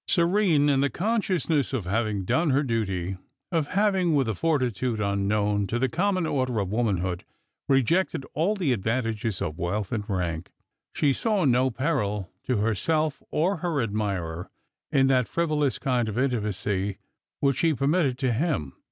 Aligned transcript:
Serene 0.07 0.67
in 0.67 0.79
the 0.81 0.89
consciousness 0.89 1.73
of 1.73 1.85
having 1.85 2.25
done 2.25 2.49
her 2.49 2.63
duty, 2.63 3.17
of 3.51 3.67
having, 3.77 4.15
with 4.15 4.27
a 4.27 4.33
fortitude 4.33 4.97
uukiiowu 4.97 5.67
to 5.67 5.77
the 5.77 5.87
common 5.87 6.25
order 6.25 6.57
of 6.57 6.71
womankind, 6.71 7.23
rejected 7.69 8.25
all 8.33 8.55
the 8.55 8.73
advantages 8.73 9.43
of 9.43 9.59
wealth 9.59 9.91
and 9.91 10.09
rank, 10.09 10.49
she 10.91 11.13
saw 11.13 11.45
no 11.45 11.69
peril 11.69 12.31
to 12.43 12.57
herself 12.57 13.21
or 13.29 13.57
her 13.57 13.79
admirer 13.79 14.49
in 14.91 15.05
that 15.05 15.27
frivolous 15.27 15.77
kind 15.77 16.09
of 16.09 16.17
intimacy 16.17 16.97
which 17.39 17.57
she 17.57 17.71
permitted 17.71 18.17
to 18.17 18.33
him. 18.33 18.73